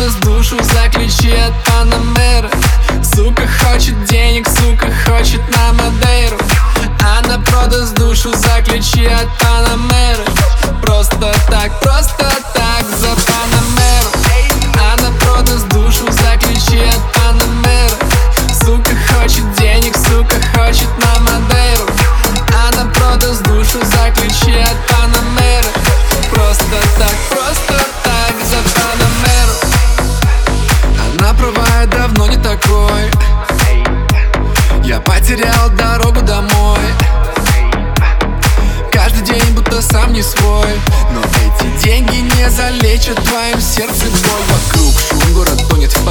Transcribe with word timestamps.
продаст 0.00 0.20
душу 0.20 0.56
за 0.62 0.88
ключи 0.90 1.32
от 1.32 1.52
Панамера 1.64 2.50
Сука 3.14 3.42
хочет 3.46 4.04
денег, 4.04 4.48
сука 4.48 4.86
хочет 5.04 5.40
на 5.50 5.72
Мадейру. 5.72 6.38
Она 7.18 7.38
продаст 7.38 7.94
душу 7.94 8.30
за 8.32 8.62
ключи 8.62 9.04
от 9.06 9.28
Панамера 9.38 9.49
сам 39.82 40.12
не 40.12 40.22
свой. 40.22 40.68
Но 41.12 41.20
эти 41.20 41.84
деньги 41.84 42.16
не 42.16 42.50
залечат 42.50 43.16
твоим 43.24 43.60
сердцем. 43.60 44.10
Боль 44.10 44.44
Вокруг 44.48 44.94
шум 44.98 45.34
город 45.34 45.62
тонет 45.68 45.92
в 45.92 46.04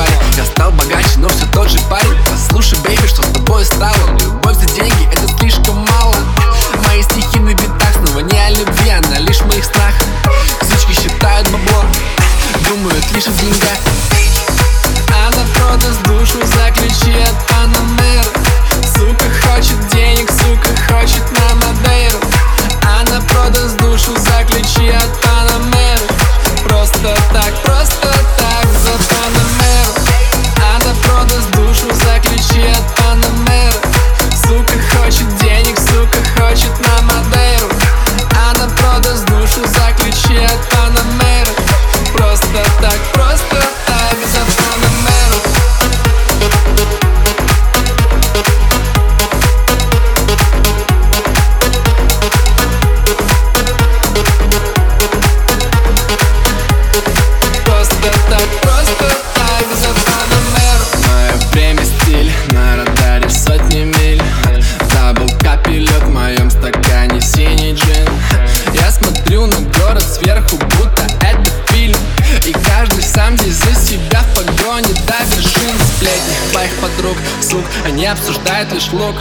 сук 77.50 77.66
Они 77.86 78.06
обсуждают 78.06 78.72
лишь 78.72 78.92
лук 78.92 79.16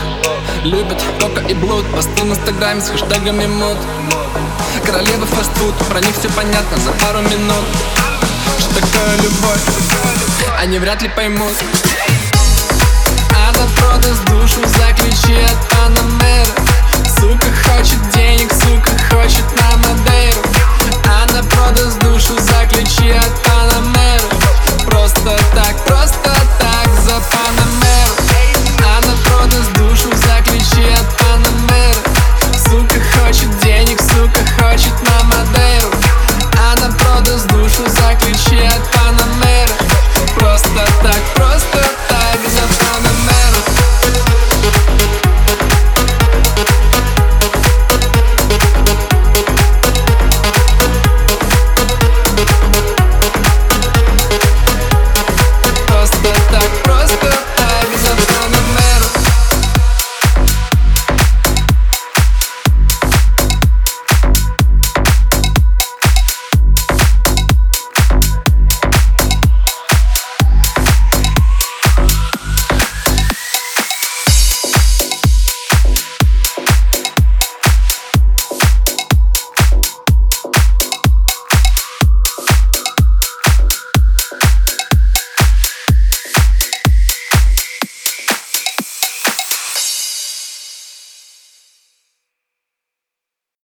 Любят 0.63 1.01
кока 1.19 1.41
и 1.47 1.53
блуд 1.53 1.85
Посты 1.91 2.23
в 2.23 2.31
инстаграме 2.31 2.81
с 2.81 2.89
хэштегами 2.89 3.47
мод. 3.47 3.77
Королевы 4.85 5.25
фастфуд, 5.25 5.75
про 5.89 5.99
них 5.99 6.15
все 6.17 6.29
понятно 6.29 6.77
за 6.77 6.91
пару 7.03 7.21
минут 7.21 7.65
Что 8.59 8.75
такое 8.75 9.15
любовь? 9.17 9.61
Они 10.59 10.79
вряд 10.79 11.01
ли 11.01 11.09
поймут 11.09 11.53
А 13.35 13.49
От 13.49 13.69
продаст 13.77 14.25
душу 14.25 14.59
заключить 14.67 15.18